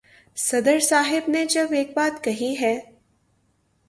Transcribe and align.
صدر 0.35 0.79
صاحب 0.79 1.29
نے 1.29 1.45
جب 1.45 1.67
ایک 1.71 1.91
بات 1.95 2.23
کہی 2.23 2.55
ہے۔ 2.61 2.79